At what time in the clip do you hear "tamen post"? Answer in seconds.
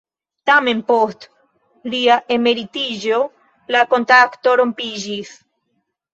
0.49-1.27